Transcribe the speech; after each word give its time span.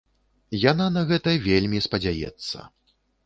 Яна 0.71 0.87
на 0.95 1.03
гэта 1.11 1.35
вельмі 1.47 1.83
спадзяецца. 1.89 2.57